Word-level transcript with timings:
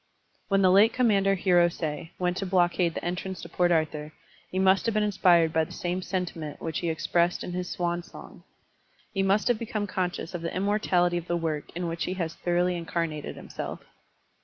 When 0.47 0.63
the 0.63 0.71
late 0.71 0.93
commander 0.93 1.35
Hiros6 1.35 2.09
went 2.17 2.35
to 2.37 2.45
blockade 2.47 2.95
the 2.95 3.05
entrance 3.05 3.39
to 3.43 3.49
Port 3.49 3.71
Arthur, 3.71 4.13
he 4.49 4.57
must 4.57 4.87
have 4.87 4.95
been 4.95 5.03
inspired 5.03 5.53
by 5.53 5.63
the 5.63 5.71
same 5.71 6.01
sentiment 6.01 6.59
which 6.59 6.79
he 6.79 6.89
expressed 6.89 7.43
in 7.43 7.51
his 7.51 7.69
swan 7.69 8.01
song; 8.01 8.43
he 9.13 9.21
must 9.21 9.47
have 9.47 9.59
become 9.59 9.85
conscious 9.85 10.33
of 10.33 10.41
the 10.41 10.55
immortality 10.55 11.17
of 11.17 11.27
the 11.27 11.37
work 11.37 11.65
in 11.75 11.87
which 11.87 12.05
he 12.05 12.15
has 12.15 12.33
thoroughly 12.33 12.75
incarnated 12.75 13.35
himself. 13.35 13.81